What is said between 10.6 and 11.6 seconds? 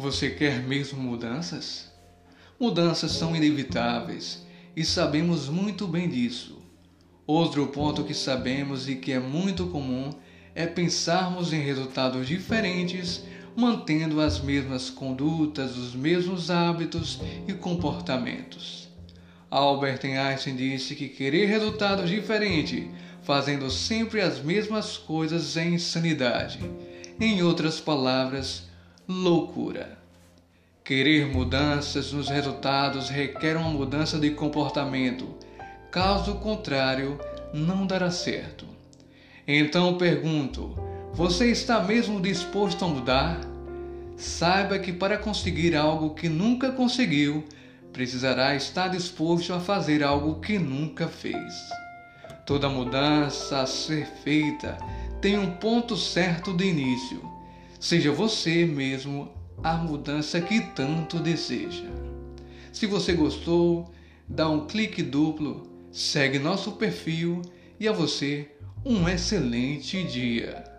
pensarmos em